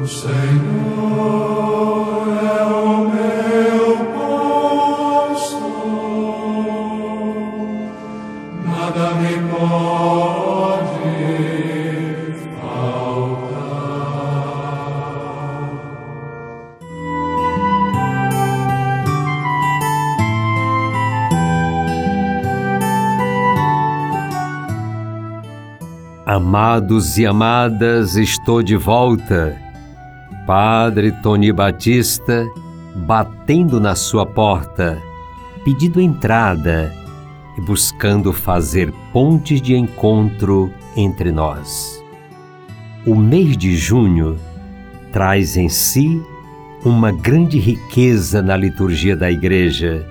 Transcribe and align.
O 0.00 0.06
Senhor 0.06 1.59
Amados 26.32 27.18
e 27.18 27.26
amadas, 27.26 28.14
estou 28.14 28.62
de 28.62 28.76
volta. 28.76 29.60
Padre 30.46 31.10
Tony 31.10 31.52
Batista 31.52 32.46
batendo 32.94 33.80
na 33.80 33.96
sua 33.96 34.24
porta, 34.24 34.96
pedindo 35.64 36.00
entrada 36.00 36.94
e 37.58 37.60
buscando 37.60 38.32
fazer 38.32 38.92
pontes 39.12 39.60
de 39.60 39.74
encontro 39.74 40.72
entre 40.96 41.32
nós. 41.32 42.00
O 43.04 43.16
mês 43.16 43.56
de 43.56 43.76
junho 43.76 44.38
traz 45.12 45.56
em 45.56 45.68
si 45.68 46.22
uma 46.84 47.10
grande 47.10 47.58
riqueza 47.58 48.40
na 48.40 48.56
liturgia 48.56 49.16
da 49.16 49.28
Igreja, 49.28 50.06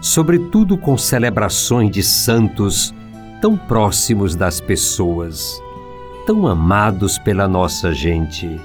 sobretudo 0.00 0.78
com 0.78 0.96
celebrações 0.96 1.90
de 1.90 2.04
santos 2.04 2.94
tão 3.40 3.56
próximos 3.56 4.36
das 4.36 4.60
pessoas, 4.60 5.60
tão 6.26 6.46
amados 6.46 7.18
pela 7.18 7.48
nossa 7.48 7.94
gente. 7.94 8.60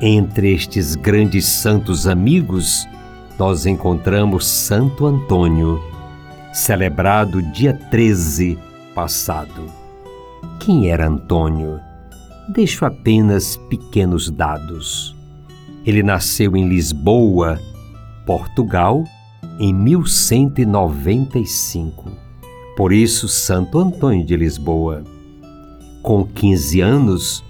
Entre 0.00 0.54
estes 0.54 0.94
grandes 0.94 1.46
santos 1.46 2.06
amigos, 2.06 2.86
nós 3.38 3.66
encontramos 3.66 4.46
Santo 4.46 5.04
Antônio, 5.04 5.82
celebrado 6.52 7.42
dia 7.42 7.74
13 7.74 8.56
passado. 8.94 9.66
Quem 10.60 10.90
era 10.90 11.08
Antônio? 11.08 11.80
Deixo 12.48 12.84
apenas 12.84 13.56
pequenos 13.68 14.30
dados. 14.30 15.16
Ele 15.84 16.04
nasceu 16.04 16.56
em 16.56 16.68
Lisboa, 16.68 17.58
Portugal, 18.24 19.02
em 19.58 19.74
1195 19.74 22.31
por 22.76 22.92
isso, 22.92 23.28
Santo 23.28 23.78
Antônio 23.78 24.24
de 24.24 24.36
Lisboa. 24.36 25.04
Com 26.02 26.24
15 26.24 26.80
anos, 26.80 27.44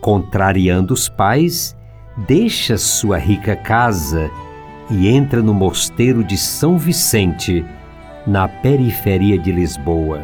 contrariando 0.00 0.92
os 0.92 1.08
pais, 1.08 1.76
deixa 2.26 2.76
sua 2.76 3.16
rica 3.16 3.54
casa 3.54 4.30
e 4.90 5.08
entra 5.08 5.42
no 5.42 5.54
mosteiro 5.54 6.24
de 6.24 6.36
São 6.36 6.76
Vicente, 6.76 7.64
na 8.26 8.48
periferia 8.48 9.38
de 9.38 9.52
Lisboa. 9.52 10.22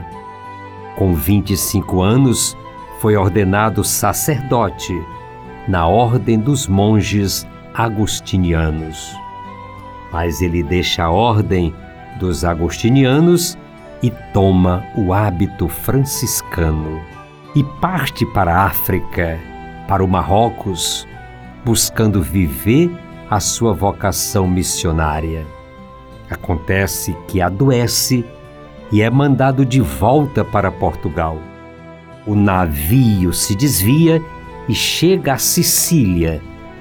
Com 0.96 1.14
25 1.14 2.02
anos, 2.02 2.56
foi 3.00 3.16
ordenado 3.16 3.82
sacerdote 3.84 4.92
na 5.68 5.86
Ordem 5.86 6.38
dos 6.38 6.66
Monges 6.66 7.46
Agostinianos. 7.72 9.14
Mas 10.12 10.42
ele 10.42 10.62
deixa 10.62 11.04
a 11.04 11.10
Ordem 11.10 11.72
dos 12.18 12.44
Agostinianos 12.44 13.56
e 14.02 14.10
toma 14.32 14.84
o 14.96 15.12
hábito 15.12 15.68
franciscano 15.68 17.00
e 17.54 17.64
parte 17.64 18.24
para 18.26 18.54
a 18.54 18.64
África, 18.66 19.38
para 19.88 20.04
o 20.04 20.08
Marrocos, 20.08 21.06
buscando 21.64 22.22
viver 22.22 22.90
a 23.28 23.40
sua 23.40 23.72
vocação 23.72 24.46
missionária. 24.46 25.44
Acontece 26.30 27.16
que 27.26 27.40
adoece 27.40 28.24
e 28.92 29.02
é 29.02 29.10
mandado 29.10 29.64
de 29.64 29.80
volta 29.80 30.44
para 30.44 30.70
Portugal. 30.70 31.38
O 32.26 32.34
navio 32.34 33.32
se 33.32 33.54
desvia 33.54 34.22
e 34.68 34.74
chega 34.74 35.34
a 35.34 35.38
Sicília, 35.38 36.40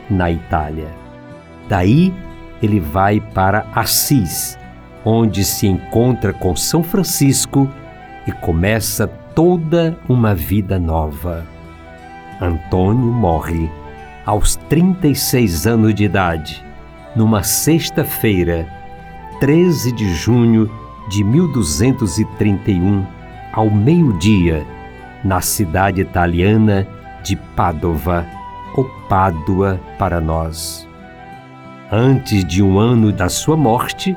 na 0.09 0.29
Itália. 0.29 0.89
Daí 1.67 2.13
ele 2.61 2.79
vai 2.79 3.19
para 3.19 3.65
Assis, 3.73 4.58
onde 5.03 5.43
se 5.43 5.67
encontra 5.67 6.33
com 6.33 6.55
São 6.55 6.83
Francisco 6.83 7.69
e 8.27 8.31
começa 8.31 9.07
toda 9.07 9.97
uma 10.07 10.35
vida 10.35 10.77
nova. 10.77 11.45
Antônio 12.41 13.05
morre 13.05 13.69
aos 14.25 14.55
36 14.55 15.65
anos 15.65 15.95
de 15.95 16.03
idade, 16.03 16.63
numa 17.15 17.41
sexta-feira, 17.43 18.67
13 19.39 19.91
de 19.91 20.13
junho 20.13 20.69
de 21.09 21.23
1231, 21.23 23.05
ao 23.53 23.69
meio-dia, 23.69 24.65
na 25.23 25.41
cidade 25.41 26.01
italiana 26.01 26.87
de 27.23 27.35
Padova, 27.35 28.25
ou 28.75 28.85
Pádua 29.09 29.79
para 29.97 30.21
nós. 30.21 30.87
Antes 31.91 32.45
de 32.45 32.61
um 32.61 32.77
ano 32.77 33.11
da 33.11 33.27
sua 33.27 33.57
morte, 33.57 34.15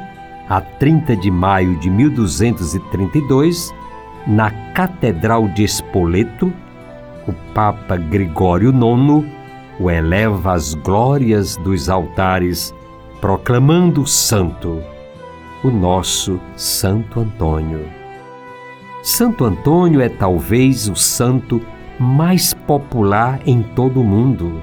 a 0.49 0.61
30 0.61 1.17
de 1.17 1.31
maio 1.31 1.77
de 1.79 1.89
1232, 1.89 3.73
na 4.27 4.51
Catedral 4.73 5.49
de 5.49 5.65
Spoleto, 5.65 6.53
o 7.27 7.33
Papa 7.55 7.97
Gregório 7.97 8.71
IX 8.71 9.43
o 9.81 9.91
eleva 9.91 10.53
às 10.53 10.75
glórias 10.75 11.57
dos 11.57 11.89
altares, 11.89 12.75
proclamando 13.21 14.07
santo, 14.07 14.83
o 15.65 15.71
nosso 15.71 16.39
Santo 16.57 17.21
Antônio. 17.21 17.89
Santo 19.03 19.45
Antônio 19.45 20.01
é 20.01 20.09
talvez 20.09 20.89
o 20.89 20.95
santo 20.95 21.61
mais 21.99 22.53
popular 22.55 23.41
em 23.47 23.63
todo 23.63 24.01
o 24.01 24.05
mundo. 24.05 24.63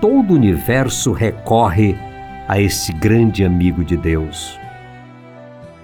Todo 0.00 0.32
o 0.32 0.34
universo 0.34 1.12
recorre 1.12 1.96
a 2.46 2.60
este 2.60 2.92
grande 2.92 3.44
amigo 3.44 3.84
de 3.84 3.96
Deus 3.96 4.59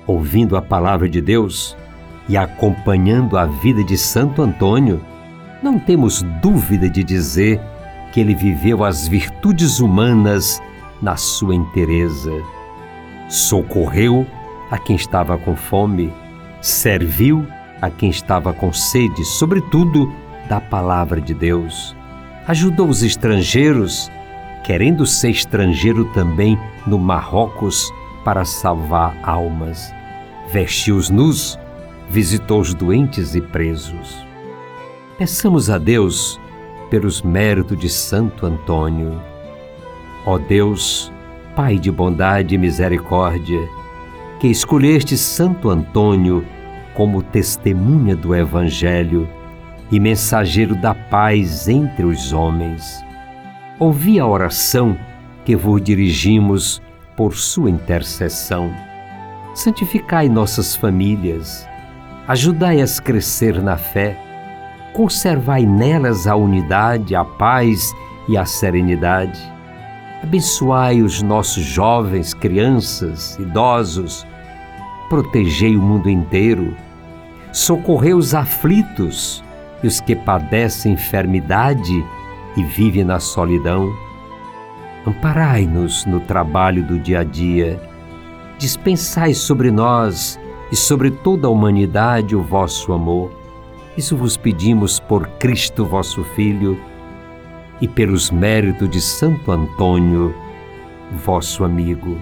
ouvindo 0.06 0.56
a 0.56 0.62
palavra 0.62 1.08
de 1.08 1.20
Deus 1.20 1.76
e 2.28 2.36
acompanhando 2.36 3.36
a 3.36 3.46
vida 3.46 3.82
de 3.84 3.96
Santo 3.96 4.42
Antônio, 4.42 5.00
não 5.62 5.78
temos 5.78 6.22
dúvida 6.42 6.88
de 6.88 7.02
dizer 7.02 7.60
que 8.12 8.20
ele 8.20 8.34
viveu 8.34 8.84
as 8.84 9.06
virtudes 9.08 9.80
humanas 9.80 10.60
na 11.02 11.16
sua 11.16 11.54
inteireza. 11.54 12.32
Socorreu 13.28 14.26
a 14.70 14.78
quem 14.78 14.96
estava 14.96 15.36
com 15.36 15.56
fome, 15.56 16.12
serviu 16.60 17.46
a 17.80 17.90
quem 17.90 18.10
estava 18.10 18.52
com 18.52 18.72
sede, 18.72 19.24
sobretudo 19.24 20.12
da 20.48 20.60
palavra 20.60 21.20
de 21.20 21.34
Deus. 21.34 21.96
Ajudou 22.46 22.88
os 22.88 23.02
estrangeiros, 23.02 24.10
querendo 24.64 25.06
ser 25.06 25.30
estrangeiro 25.30 26.04
também 26.12 26.58
no 26.86 26.98
Marrocos 26.98 27.92
para 28.26 28.44
salvar 28.44 29.16
almas 29.22 29.94
vestiu 30.50 30.96
os 30.96 31.10
nus, 31.10 31.56
visitou 32.10 32.60
os 32.60 32.74
doentes 32.74 33.36
e 33.36 33.40
presos. 33.40 34.26
Peçamos 35.16 35.70
a 35.70 35.78
Deus 35.78 36.40
pelos 36.90 37.22
méritos 37.22 37.78
de 37.78 37.88
Santo 37.88 38.44
Antônio. 38.44 39.20
Ó 40.24 40.38
Deus, 40.38 41.12
Pai 41.54 41.78
de 41.78 41.90
bondade 41.90 42.54
e 42.54 42.58
misericórdia, 42.58 43.66
que 44.40 44.48
escolheste 44.48 45.16
Santo 45.16 45.70
Antônio 45.70 46.44
como 46.94 47.22
testemunha 47.22 48.14
do 48.14 48.34
Evangelho 48.34 49.26
e 49.88 50.00
mensageiro 50.00 50.74
da 50.74 50.94
paz 50.94 51.66
entre 51.68 52.04
os 52.04 52.32
homens. 52.32 53.02
Ouvi 53.78 54.18
a 54.18 54.26
oração 54.26 54.98
que 55.44 55.54
vos 55.54 55.80
dirigimos 55.80 56.82
por 57.16 57.34
sua 57.34 57.70
intercessão. 57.70 58.72
Santificai 59.54 60.28
nossas 60.28 60.76
famílias, 60.76 61.66
ajudai-as 62.28 62.98
a 62.98 63.02
crescer 63.02 63.62
na 63.62 63.76
fé, 63.76 64.16
conservai 64.92 65.64
nelas 65.64 66.26
a 66.26 66.36
unidade, 66.36 67.14
a 67.14 67.24
paz 67.24 67.94
e 68.28 68.36
a 68.36 68.44
serenidade. 68.44 69.40
Abençoai 70.22 71.02
os 71.02 71.22
nossos 71.22 71.64
jovens, 71.64 72.34
crianças, 72.34 73.38
idosos, 73.38 74.26
protegei 75.08 75.76
o 75.76 75.82
mundo 75.82 76.10
inteiro, 76.10 76.76
socorrei 77.52 78.12
os 78.12 78.34
aflitos 78.34 79.42
e 79.82 79.86
os 79.86 80.00
que 80.00 80.16
padecem 80.16 80.92
enfermidade 80.92 82.04
e 82.56 82.64
vivem 82.64 83.04
na 83.04 83.20
solidão. 83.20 84.05
Amparai-nos 85.06 86.04
no 86.04 86.18
trabalho 86.20 86.82
do 86.82 86.98
dia 86.98 87.20
a 87.20 87.24
dia 87.24 87.80
dispensai 88.58 89.34
sobre 89.34 89.70
nós 89.70 90.38
e 90.72 90.76
sobre 90.76 91.10
toda 91.10 91.46
a 91.46 91.50
humanidade 91.50 92.34
o 92.34 92.42
vosso 92.42 92.92
amor. 92.92 93.30
Isso 93.96 94.16
vos 94.16 94.36
pedimos 94.36 94.98
por 94.98 95.28
Cristo 95.38 95.84
vosso 95.84 96.24
Filho 96.34 96.78
e 97.80 97.86
pelos 97.86 98.30
méritos 98.30 98.88
de 98.90 99.00
Santo 99.00 99.52
Antônio, 99.52 100.34
vosso 101.24 101.64
amigo. 101.64 102.18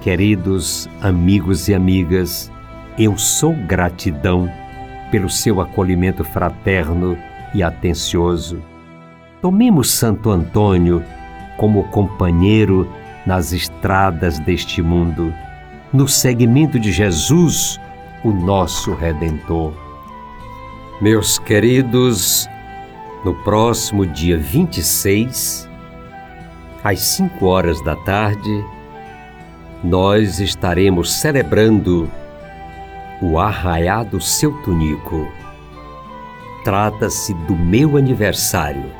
Queridos 0.00 0.88
amigos 1.00 1.68
e 1.68 1.74
amigas, 1.74 2.50
eu 2.98 3.18
sou 3.18 3.52
gratidão 3.52 4.48
pelo 5.10 5.28
seu 5.28 5.60
acolhimento 5.60 6.24
fraterno 6.24 7.18
e 7.54 7.62
atencioso. 7.62 8.62
Tomemos 9.40 9.90
Santo 9.90 10.30
Antônio 10.30 11.02
como 11.58 11.84
companheiro 11.88 12.90
nas 13.26 13.52
estradas 13.52 14.38
deste 14.38 14.80
mundo, 14.80 15.34
no 15.92 16.08
seguimento 16.08 16.78
de 16.78 16.90
Jesus, 16.90 17.78
o 18.24 18.30
nosso 18.30 18.94
Redentor. 18.94 19.74
Meus 21.00 21.38
queridos, 21.38 22.48
no 23.24 23.34
próximo 23.44 24.06
dia 24.06 24.38
26, 24.38 25.68
às 26.82 27.00
5 27.00 27.44
horas 27.44 27.82
da 27.82 27.94
tarde, 27.96 28.64
nós 29.84 30.40
estaremos 30.40 31.12
celebrando 31.12 32.10
o 33.20 33.38
arraiado 33.38 34.20
seu 34.20 34.52
tunico. 34.62 35.28
Trata-se 36.64 37.34
do 37.34 37.54
meu 37.54 37.96
aniversário, 37.96 38.90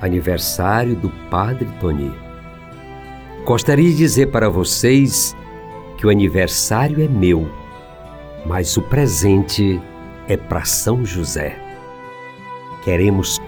aniversário 0.00 0.96
do 0.96 1.10
Padre 1.30 1.68
Tony. 1.80 2.12
Gostaria 3.44 3.90
de 3.90 3.96
dizer 3.96 4.26
para 4.26 4.48
vocês 4.48 5.36
que 5.96 6.06
o 6.06 6.10
aniversário 6.10 7.02
é 7.02 7.08
meu, 7.08 7.50
mas 8.46 8.76
o 8.76 8.82
presente 8.82 9.80
é 10.28 10.36
para 10.36 10.64
São 10.64 11.04
José. 11.04 11.58
Queremos 12.84 13.38